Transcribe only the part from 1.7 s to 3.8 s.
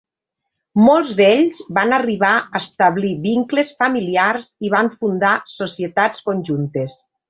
van arribar a establir vincles